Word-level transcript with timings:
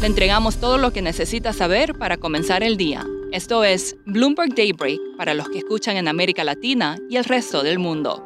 Le 0.00 0.06
entregamos 0.06 0.58
todo 0.58 0.78
lo 0.78 0.92
que 0.92 1.02
necesita 1.02 1.52
saber 1.52 1.98
para 1.98 2.18
comenzar 2.18 2.62
el 2.62 2.76
día. 2.76 3.04
Esto 3.32 3.64
es 3.64 3.96
Bloomberg 4.06 4.54
Daybreak 4.54 5.00
para 5.16 5.34
los 5.34 5.48
que 5.48 5.58
escuchan 5.58 5.96
en 5.96 6.06
América 6.06 6.44
Latina 6.44 6.96
y 7.10 7.16
el 7.16 7.24
resto 7.24 7.64
del 7.64 7.80
mundo. 7.80 8.24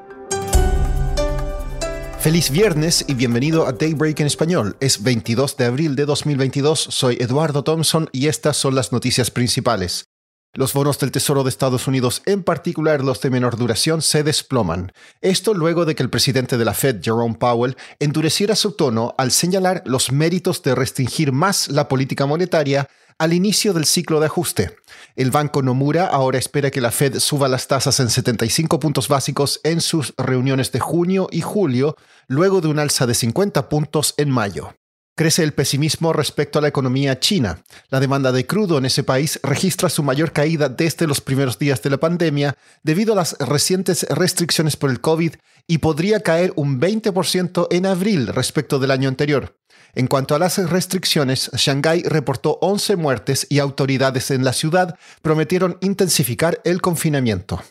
Feliz 2.18 2.50
viernes 2.50 3.04
y 3.08 3.14
bienvenido 3.14 3.66
a 3.66 3.72
Daybreak 3.72 4.20
en 4.20 4.26
español. 4.26 4.76
Es 4.80 5.02
22 5.02 5.56
de 5.56 5.64
abril 5.64 5.96
de 5.96 6.04
2022, 6.04 6.78
soy 6.78 7.16
Eduardo 7.18 7.64
Thompson 7.64 8.10
y 8.12 8.28
estas 8.28 8.58
son 8.58 8.74
las 8.74 8.92
noticias 8.92 9.30
principales. 9.30 10.11
Los 10.54 10.74
bonos 10.74 10.98
del 10.98 11.12
Tesoro 11.12 11.44
de 11.44 11.48
Estados 11.48 11.88
Unidos, 11.88 12.20
en 12.26 12.42
particular 12.42 13.02
los 13.02 13.22
de 13.22 13.30
menor 13.30 13.56
duración, 13.56 14.02
se 14.02 14.22
desploman. 14.22 14.92
Esto 15.22 15.54
luego 15.54 15.86
de 15.86 15.94
que 15.94 16.02
el 16.02 16.10
presidente 16.10 16.58
de 16.58 16.66
la 16.66 16.74
Fed, 16.74 17.00
Jerome 17.02 17.36
Powell, 17.36 17.78
endureciera 17.98 18.54
su 18.54 18.72
tono 18.72 19.14
al 19.16 19.30
señalar 19.30 19.82
los 19.86 20.12
méritos 20.12 20.62
de 20.62 20.74
restringir 20.74 21.32
más 21.32 21.68
la 21.68 21.88
política 21.88 22.26
monetaria 22.26 22.86
al 23.16 23.32
inicio 23.32 23.72
del 23.72 23.86
ciclo 23.86 24.20
de 24.20 24.26
ajuste. 24.26 24.76
El 25.16 25.30
Banco 25.30 25.62
Nomura 25.62 26.06
ahora 26.06 26.38
espera 26.38 26.70
que 26.70 26.82
la 26.82 26.90
Fed 26.90 27.18
suba 27.18 27.48
las 27.48 27.66
tasas 27.66 27.98
en 28.00 28.10
75 28.10 28.78
puntos 28.78 29.08
básicos 29.08 29.58
en 29.64 29.80
sus 29.80 30.12
reuniones 30.18 30.70
de 30.70 30.80
junio 30.80 31.28
y 31.32 31.40
julio, 31.40 31.96
luego 32.26 32.60
de 32.60 32.68
un 32.68 32.78
alza 32.78 33.06
de 33.06 33.14
50 33.14 33.70
puntos 33.70 34.12
en 34.18 34.28
mayo. 34.28 34.74
Crece 35.14 35.42
el 35.42 35.52
pesimismo 35.52 36.14
respecto 36.14 36.58
a 36.58 36.62
la 36.62 36.68
economía 36.68 37.20
china. 37.20 37.62
La 37.90 38.00
demanda 38.00 38.32
de 38.32 38.46
crudo 38.46 38.78
en 38.78 38.86
ese 38.86 39.04
país 39.04 39.38
registra 39.42 39.90
su 39.90 40.02
mayor 40.02 40.32
caída 40.32 40.70
desde 40.70 41.06
los 41.06 41.20
primeros 41.20 41.58
días 41.58 41.82
de 41.82 41.90
la 41.90 41.98
pandemia 41.98 42.56
debido 42.82 43.12
a 43.12 43.16
las 43.16 43.36
recientes 43.38 44.06
restricciones 44.08 44.76
por 44.76 44.90
el 44.90 45.02
COVID 45.02 45.34
y 45.66 45.78
podría 45.78 46.20
caer 46.20 46.54
un 46.56 46.80
20% 46.80 47.66
en 47.70 47.84
abril 47.84 48.28
respecto 48.28 48.78
del 48.78 48.90
año 48.90 49.08
anterior. 49.08 49.54
En 49.94 50.06
cuanto 50.06 50.34
a 50.34 50.38
las 50.38 50.56
restricciones, 50.70 51.50
Shanghái 51.52 52.04
reportó 52.04 52.58
11 52.62 52.96
muertes 52.96 53.46
y 53.50 53.58
autoridades 53.58 54.30
en 54.30 54.44
la 54.44 54.54
ciudad 54.54 54.98
prometieron 55.20 55.76
intensificar 55.82 56.62
el 56.64 56.80
confinamiento. 56.80 57.62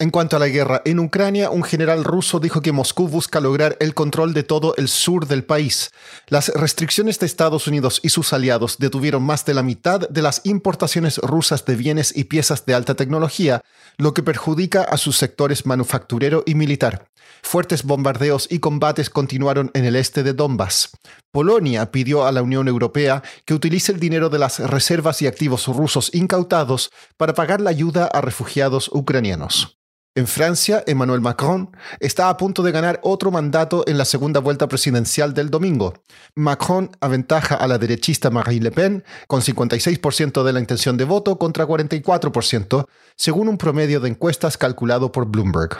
En 0.00 0.10
cuanto 0.10 0.34
a 0.34 0.40
la 0.40 0.48
guerra 0.48 0.82
en 0.84 0.98
Ucrania, 0.98 1.50
un 1.50 1.62
general 1.62 2.02
ruso 2.02 2.40
dijo 2.40 2.60
que 2.60 2.72
Moscú 2.72 3.06
busca 3.06 3.40
lograr 3.40 3.76
el 3.78 3.94
control 3.94 4.34
de 4.34 4.42
todo 4.42 4.74
el 4.76 4.88
sur 4.88 5.28
del 5.28 5.44
país. 5.44 5.92
Las 6.26 6.48
restricciones 6.48 7.20
de 7.20 7.26
Estados 7.26 7.68
Unidos 7.68 8.00
y 8.02 8.08
sus 8.08 8.32
aliados 8.32 8.78
detuvieron 8.78 9.22
más 9.22 9.44
de 9.46 9.54
la 9.54 9.62
mitad 9.62 10.00
de 10.08 10.20
las 10.20 10.40
importaciones 10.42 11.18
rusas 11.18 11.64
de 11.64 11.76
bienes 11.76 12.12
y 12.16 12.24
piezas 12.24 12.66
de 12.66 12.74
alta 12.74 12.96
tecnología, 12.96 13.60
lo 13.96 14.14
que 14.14 14.24
perjudica 14.24 14.82
a 14.82 14.96
sus 14.96 15.16
sectores 15.16 15.64
manufacturero 15.64 16.42
y 16.44 16.56
militar. 16.56 17.06
Fuertes 17.44 17.84
bombardeos 17.84 18.48
y 18.50 18.58
combates 18.58 19.10
continuaron 19.10 19.70
en 19.74 19.84
el 19.84 19.94
este 19.94 20.24
de 20.24 20.32
Donbass. 20.32 20.90
Polonia 21.30 21.92
pidió 21.92 22.26
a 22.26 22.32
la 22.32 22.42
Unión 22.42 22.66
Europea 22.66 23.22
que 23.44 23.54
utilice 23.54 23.92
el 23.92 24.00
dinero 24.00 24.28
de 24.28 24.40
las 24.40 24.58
reservas 24.58 25.22
y 25.22 25.28
activos 25.28 25.68
rusos 25.68 26.12
incautados 26.12 26.90
para 27.16 27.34
pagar 27.34 27.60
la 27.60 27.70
ayuda 27.70 28.06
a 28.06 28.20
refugiados 28.20 28.90
ucranianos. 28.92 29.78
En 30.16 30.28
Francia, 30.28 30.84
Emmanuel 30.86 31.20
Macron 31.20 31.76
está 31.98 32.28
a 32.28 32.36
punto 32.36 32.62
de 32.62 32.70
ganar 32.70 33.00
otro 33.02 33.32
mandato 33.32 33.82
en 33.88 33.98
la 33.98 34.04
segunda 34.04 34.38
vuelta 34.38 34.68
presidencial 34.68 35.34
del 35.34 35.50
domingo. 35.50 35.94
Macron 36.36 36.96
aventaja 37.00 37.56
a 37.56 37.66
la 37.66 37.78
derechista 37.78 38.30
Marine 38.30 38.62
Le 38.62 38.70
Pen 38.70 39.04
con 39.26 39.40
56% 39.40 40.44
de 40.44 40.52
la 40.52 40.60
intención 40.60 40.96
de 40.96 41.02
voto 41.02 41.36
contra 41.36 41.66
44%, 41.66 42.86
según 43.16 43.48
un 43.48 43.58
promedio 43.58 43.98
de 43.98 44.10
encuestas 44.10 44.56
calculado 44.56 45.10
por 45.10 45.26
Bloomberg. 45.26 45.78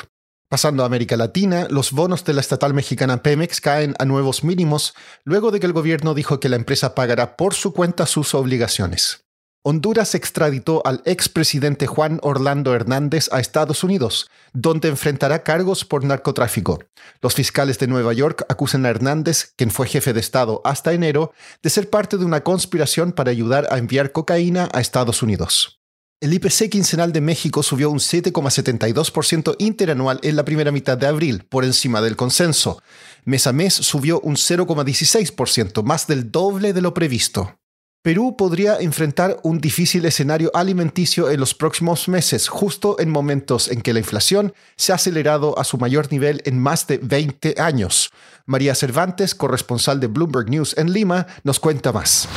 Pasando 0.49 0.83
a 0.83 0.87
América 0.87 1.16
Latina, 1.16 1.69
los 1.71 1.93
bonos 1.93 2.25
de 2.25 2.34
la 2.34 2.41
estatal 2.41 2.75
mexicana 2.75 3.22
Pemex 3.22 3.61
caen 3.61 3.95
a 4.01 4.05
nuevos 4.05 4.43
mínimos 4.43 4.95
luego 5.22 5.53
de 5.53 5.61
que 5.61 5.66
el 5.66 5.72
gobierno 5.72 6.12
dijo 6.12 6.41
que 6.41 6.49
la 6.49 6.56
empresa 6.56 6.97
pagará 6.97 7.37
por 7.37 7.55
su 7.55 7.72
cuenta 7.72 8.05
sus 8.05 8.34
obligaciones. 8.34 9.24
Honduras 9.67 10.15
extraditó 10.15 10.83
al 10.85 11.01
expresidente 11.07 11.87
Juan 11.87 12.19
Orlando 12.21 12.75
Hernández 12.75 13.31
a 13.33 13.41
Estados 13.41 13.83
Unidos, 13.83 14.31
donde 14.53 14.89
enfrentará 14.89 15.43
cargos 15.43 15.87
por 15.87 16.05
narcotráfico. 16.05 16.81
Los 17.23 17.35
fiscales 17.35 17.79
de 17.79 17.87
Nueva 17.87 18.13
York 18.13 18.45
acusan 18.51 18.85
a 18.85 18.91
Hernández, 18.91 19.55
quien 19.57 19.71
fue 19.71 19.87
jefe 19.89 20.13
de 20.13 20.21
Estado 20.21 20.61
hasta 20.65 20.93
enero, 20.93 21.33
de 21.63 21.71
ser 21.71 21.89
parte 21.89 22.19
de 22.19 22.27
una 22.27 22.43
conspiración 22.43 23.13
para 23.13 23.31
ayudar 23.31 23.67
a 23.71 23.79
enviar 23.79 24.13
cocaína 24.13 24.69
a 24.75 24.83
Estados 24.83 25.23
Unidos. 25.23 25.81
El 26.21 26.35
IPC 26.35 26.69
quincenal 26.69 27.13
de 27.13 27.23
México 27.23 27.63
subió 27.63 27.89
un 27.89 28.01
7,72% 28.01 29.57
interanual 29.61 30.21
en 30.25 30.37
la 30.37 30.45
primera 30.45 30.73
mitad 30.73 30.99
de 30.99 31.07
abril, 31.07 31.47
por 31.49 31.65
encima 31.65 32.03
del 32.03 32.17
consenso. 32.17 32.83
Mes 33.25 33.47
a 33.47 33.55
mes 33.55 33.73
subió 33.73 34.21
un 34.21 34.37
0,16%, 34.37 35.83
más 35.85 36.07
del 36.07 36.31
doble 36.31 36.75
de 36.75 36.83
lo 36.83 36.93
previsto. 36.93 37.59
Perú 38.04 38.37
podría 38.37 38.76
enfrentar 38.81 39.38
un 39.44 39.62
difícil 39.62 40.04
escenario 40.04 40.50
alimenticio 40.53 41.31
en 41.31 41.41
los 41.41 41.54
próximos 41.54 42.06
meses, 42.06 42.48
justo 42.48 43.00
en 43.00 43.09
momentos 43.09 43.70
en 43.70 43.81
que 43.81 43.94
la 43.94 43.98
inflación 43.98 44.53
se 44.76 44.92
ha 44.92 44.97
acelerado 44.97 45.59
a 45.59 45.65
su 45.65 45.78
mayor 45.78 46.12
nivel 46.12 46.42
en 46.44 46.59
más 46.59 46.87
de 46.87 46.98
20 46.98 47.54
años. 47.62 48.10
María 48.44 48.75
Cervantes, 48.75 49.34
corresponsal 49.34 50.00
de 50.00 50.09
Bloomberg 50.09 50.50
News 50.50 50.76
en 50.76 50.92
Lima, 50.92 51.26
nos 51.44 51.59
cuenta 51.59 51.92
más. 51.94 52.28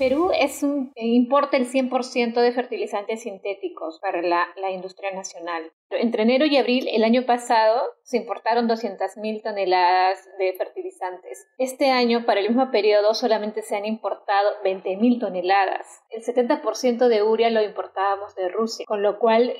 Perú 0.00 0.30
es 0.32 0.62
un, 0.62 0.92
eh, 0.96 1.04
importa 1.04 1.58
el 1.58 1.66
100% 1.66 2.40
de 2.40 2.52
fertilizantes 2.52 3.22
sintéticos 3.24 3.98
para 4.00 4.22
la, 4.22 4.70
industria 4.70 5.10
nacional. 5.10 5.70
Entre 5.90 6.22
enero 6.22 6.46
y 6.46 6.56
abril 6.56 6.88
el 6.90 7.04
año 7.04 7.26
pasado 7.26 7.82
se 8.02 8.16
importaron 8.16 8.66
200.000 8.66 9.42
toneladas 9.42 10.26
de 10.38 10.54
fertilizantes. 10.54 11.46
Este 11.58 11.90
año, 11.90 12.24
para 12.24 12.40
el 12.40 12.48
mismo 12.48 12.70
periodo, 12.70 13.12
solamente 13.12 13.60
se 13.60 13.76
han 13.76 13.84
importado 13.84 14.48
20.000 14.64 15.20
toneladas. 15.20 16.02
El 16.08 16.22
70% 16.22 17.08
de 17.08 17.22
urea 17.22 17.50
lo 17.50 17.60
importábamos 17.60 18.34
de 18.36 18.48
Rusia, 18.48 18.86
con 18.88 19.02
lo 19.02 19.18
cual, 19.18 19.54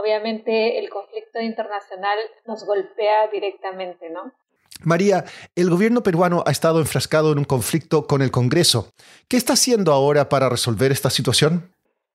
obviamente, 0.00 0.80
el 0.80 0.90
conflicto 0.90 1.40
internacional 1.40 2.18
nos 2.44 2.66
golpea 2.66 3.28
directamente, 3.28 4.10
¿no? 4.10 4.32
María, 4.82 5.24
el 5.54 5.70
gobierno 5.70 6.02
peruano 6.02 6.42
ha 6.46 6.50
estado 6.50 6.80
enfrascado 6.80 7.32
en 7.32 7.38
un 7.38 7.44
conflicto 7.44 8.06
con 8.06 8.22
el 8.22 8.30
Congreso. 8.30 8.92
¿Qué 9.28 9.36
está 9.36 9.54
haciendo 9.54 9.92
ahora 9.92 10.28
para 10.28 10.48
resolver 10.48 10.92
esta 10.92 11.10
situación? 11.10 11.70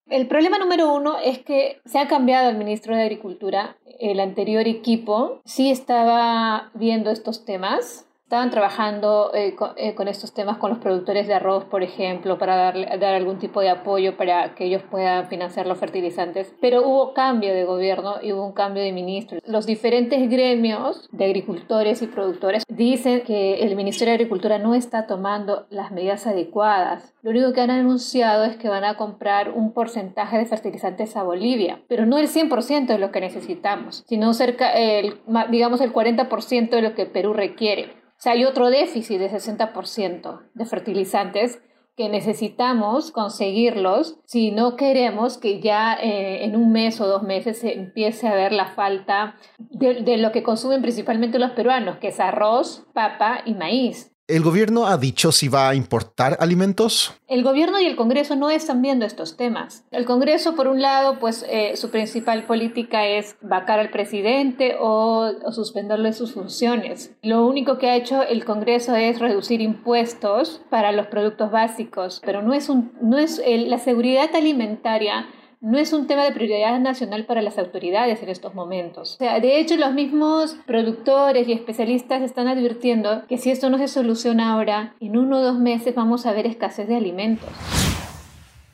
El 0.08 0.28
problema 0.28 0.60
número 0.60 0.94
uno 0.94 1.18
es 1.18 1.40
que 1.40 1.82
se 1.86 1.98
ha 1.98 2.08
cambiado 2.08 2.50
el 2.50 2.58
ministro 2.58 2.96
de 2.96 3.04
Agricultura. 3.04 3.78
El 4.00 4.20
anterior 4.20 4.68
equipo 4.68 5.42
sí 5.46 5.72
estaba 5.72 6.70
viendo 6.76 7.10
estos 7.10 7.44
temas, 7.44 8.05
estaban 8.26 8.50
trabajando 8.50 9.32
eh, 9.36 9.56
eh, 9.78 9.94
con, 9.94 10.08
estos 10.08 10.34
temas 10.34 10.58
con 10.58 10.72
los 10.72 10.80
productores 10.80 11.28
de 11.28 11.36
arroz, 11.36 11.64
por 11.66 11.84
ejemplo, 11.84 12.40
para 12.40 12.56
darle, 12.56 12.86
dar 12.98 13.14
algún 13.14 13.38
tipo 13.38 13.62
de 13.62 13.70
apoyo 13.70 14.18
para 14.18 14.56
que 14.56 14.66
ellos 14.66 14.82
puedan 14.90 15.28
financiar 15.28 15.68
los 15.68 15.78
fertilizantes. 15.78 16.56
Pero 16.60 16.82
hubo 16.88 17.14
cambio 17.14 17.54
de 17.54 17.66
gobierno 17.66 18.16
y 18.24 18.34
hubo 18.34 18.44
un 18.44 18.54
cambio 18.54 18.82
de 18.82 18.92
ministro. 18.92 19.40
Los 19.46 19.68
diferentes 19.68 20.28
gremios 20.28 21.08
de 21.12 21.26
agricultores 21.26 22.02
y 22.02 22.08
productores 22.08 22.64
dicen 22.68 23.22
que 23.22 23.60
el 23.60 23.76
Ministerio 23.76 24.14
de 24.14 24.16
Agricultura 24.16 24.58
no 24.58 24.74
está 24.74 25.06
tomando 25.06 25.68
las 25.70 25.92
medidas 25.92 26.26
adecuadas. 26.26 27.14
Lo 27.22 27.30
único 27.30 27.54
que 27.54 27.62
han 27.62 27.70
anunciado 27.70 28.44
es 28.44 28.58
que 28.58 28.70
van 28.70 28.86
a 28.86 28.98
comprar 28.98 29.52
un 29.52 29.72
porcentaje 29.72 30.40
de 30.40 30.46
fertilizantes 30.46 31.16
a 31.16 31.22
Bolivia, 31.22 31.84
pero 31.88 32.08
no 32.08 32.18
el 32.18 32.28
100% 32.28 32.88
de 32.88 32.98
lo 32.98 33.12
que 33.12 33.22
necesitamos, 33.22 34.04
sino 34.08 34.34
cerca, 34.34 34.74
el, 34.74 35.20
digamos, 35.52 35.80
el 35.82 35.94
40% 35.94 36.70
de 36.72 36.82
lo 36.82 36.96
que 36.96 37.06
Perú 37.06 37.34
requiere. 37.34 38.04
Sea, 38.26 38.34
hay 38.34 38.44
otro 38.44 38.72
déficit 38.72 39.20
de 39.20 39.30
60% 39.30 40.42
de 40.56 40.66
fertilizantes 40.66 41.62
que 41.96 42.10
necesitamos 42.10 43.12
conseguirlos 43.12 44.18
si 44.26 44.50
no 44.50 44.76
queremos 44.78 45.38
que 45.38 45.62
ya 45.62 45.94
eh, 45.94 46.44
en 46.44 46.56
un 46.56 46.72
mes 46.72 47.00
o 47.00 47.06
dos 47.06 47.22
meses 47.22 47.60
se 47.60 47.74
empiece 47.74 48.28
a 48.28 48.34
ver 48.34 48.52
la 48.52 48.66
falta 48.66 49.36
de, 49.60 50.02
de 50.02 50.18
lo 50.18 50.32
que 50.32 50.42
consumen 50.42 50.82
principalmente 50.82 51.38
los 51.38 51.52
peruanos, 51.52 51.98
que 51.98 52.08
es 52.08 52.20
arroz, 52.20 52.88
papa 52.96 53.42
y 53.46 53.54
maíz. 53.54 54.15
¿El 54.28 54.42
gobierno 54.42 54.88
ha 54.88 54.98
dicho 54.98 55.32
si 55.32 55.50
va 55.50 55.70
a 55.70 55.76
importar 55.76 56.36
alimentos? 56.40 57.14
El 57.28 57.44
gobierno 57.44 57.80
y 57.80 57.86
el 57.86 57.96
Congreso 57.96 58.36
no 58.36 58.50
están 58.50 58.82
viendo 58.82 59.06
estos 59.06 59.38
temas. 59.38 59.86
El 59.92 60.06
Congreso, 60.06 60.56
por 60.56 60.68
un 60.68 60.82
lado, 60.82 61.20
pues 61.20 61.46
eh, 61.48 61.78
su 61.78 61.92
principal 61.92 62.44
política 62.46 63.06
es 63.06 63.36
vacar 63.42 63.78
al 63.78 63.92
presidente 63.92 64.78
o, 64.80 65.32
suspenderle 65.52 66.12
sus 66.12 66.34
funciones. 66.34 67.16
Lo 67.22 67.46
único 67.46 67.78
que 67.78 67.92
ha 67.92 67.96
hecho 67.96 68.24
el 68.24 68.46
Congreso 68.46 68.96
es 68.96 69.20
reducir 69.20 69.62
impuestos 69.62 70.60
para 70.72 70.92
los 70.92 71.06
productos 71.06 71.52
básicos, 71.52 72.20
pero 72.26 72.42
no 72.42 72.56
es, 72.56 72.68
un, 72.68 72.94
no 73.04 73.20
es 73.20 73.40
la 73.46 73.78
seguridad 73.78 74.34
alimentaria 74.34 75.28
no 75.62 75.78
es 75.78 75.94
un 75.94 76.08
tema 76.08 76.24
de 76.24 76.32
prioridad 76.32 76.80
nacional 76.80 77.26
para 77.26 77.42
las 77.42 77.58
autoridades 77.58 78.22
en 78.22 78.30
estos 78.30 78.54
momentos. 78.54 79.16
O 79.16 79.18
sea, 79.18 79.40
de 79.40 79.60
hecho, 79.60 79.76
los 79.78 79.94
mismos 79.94 80.58
productores 80.66 81.48
y 81.48 81.54
especialistas 81.54 82.22
están 82.22 82.48
advirtiendo 82.48 83.26
que 83.28 83.38
si 83.38 83.52
esto 83.52 83.70
no 83.70 83.78
se 83.78 83.88
soluciona 83.88 84.54
ahora, 84.54 84.96
en 85.00 85.18
uno 85.18 85.40
o 85.40 85.42
dos 85.42 85.60
meses 85.60 85.96
vamos 85.96 86.26
a 86.26 86.34
ver 86.34 86.46
escasez 86.48 86.88
de 86.88 86.96
alimentos. 86.96 87.50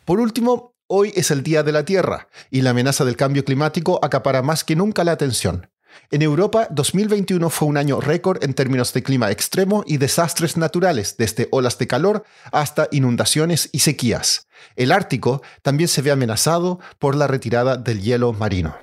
Por 0.05 0.19
último, 0.19 0.73
hoy 0.87 1.11
es 1.15 1.31
el 1.31 1.43
Día 1.43 1.63
de 1.63 1.71
la 1.71 1.85
Tierra 1.85 2.27
y 2.49 2.61
la 2.61 2.71
amenaza 2.71 3.05
del 3.05 3.15
cambio 3.15 3.45
climático 3.45 3.99
acapara 4.03 4.41
más 4.41 4.63
que 4.63 4.75
nunca 4.75 5.03
la 5.03 5.13
atención. 5.13 5.69
En 6.11 6.21
Europa, 6.21 6.67
2021 6.71 7.49
fue 7.49 7.67
un 7.67 7.77
año 7.77 8.01
récord 8.01 8.43
en 8.43 8.53
términos 8.53 8.93
de 8.93 9.03
clima 9.03 9.31
extremo 9.31 9.83
y 9.85 9.97
desastres 9.97 10.57
naturales, 10.57 11.15
desde 11.17 11.47
olas 11.51 11.77
de 11.77 11.87
calor 11.87 12.23
hasta 12.51 12.87
inundaciones 12.91 13.69
y 13.71 13.79
sequías. 13.79 14.47
El 14.75 14.91
Ártico 14.91 15.41
también 15.61 15.87
se 15.87 16.01
ve 16.01 16.11
amenazado 16.11 16.79
por 16.99 17.15
la 17.15 17.27
retirada 17.27 17.77
del 17.77 18.01
hielo 18.01 18.33
marino. 18.33 18.75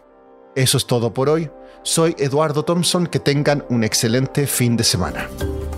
Eso 0.56 0.76
es 0.76 0.86
todo 0.86 1.14
por 1.14 1.28
hoy. 1.28 1.50
Soy 1.82 2.16
Eduardo 2.18 2.64
Thompson, 2.64 3.06
que 3.06 3.20
tengan 3.20 3.64
un 3.68 3.84
excelente 3.84 4.46
fin 4.46 4.76
de 4.76 4.84
semana. 4.84 5.28